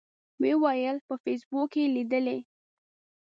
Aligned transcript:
و 0.39 0.41
یې 0.49 0.53
ویل 0.63 0.97
په 1.07 1.13
فیسبوک 1.23 1.67
کې 1.73 1.81
یې 1.83 1.91
لیدلي. 1.95 2.39